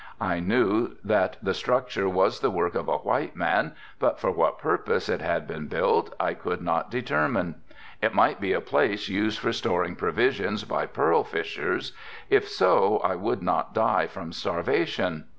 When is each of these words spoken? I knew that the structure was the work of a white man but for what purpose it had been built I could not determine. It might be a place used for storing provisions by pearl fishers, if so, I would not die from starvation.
I 0.19 0.39
knew 0.39 0.93
that 1.03 1.37
the 1.43 1.53
structure 1.53 2.09
was 2.09 2.39
the 2.39 2.49
work 2.49 2.73
of 2.73 2.87
a 2.87 2.97
white 2.97 3.35
man 3.35 3.73
but 3.99 4.19
for 4.19 4.31
what 4.31 4.57
purpose 4.57 5.07
it 5.07 5.21
had 5.21 5.45
been 5.45 5.67
built 5.67 6.15
I 6.19 6.33
could 6.33 6.59
not 6.63 6.89
determine. 6.89 7.61
It 8.01 8.15
might 8.15 8.41
be 8.41 8.51
a 8.51 8.61
place 8.61 9.09
used 9.09 9.37
for 9.37 9.53
storing 9.53 9.95
provisions 9.95 10.63
by 10.63 10.87
pearl 10.87 11.23
fishers, 11.23 11.91
if 12.31 12.49
so, 12.49 12.97
I 13.03 13.13
would 13.13 13.43
not 13.43 13.75
die 13.75 14.07
from 14.07 14.33
starvation. 14.33 15.25